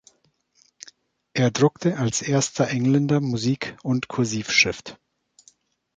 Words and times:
Er 1.35 1.51
druckte 1.51 1.99
als 1.99 2.23
erster 2.23 2.67
Engländer 2.69 3.21
Musik- 3.21 3.77
und 3.83 4.07
Kursivschrift. 4.07 4.97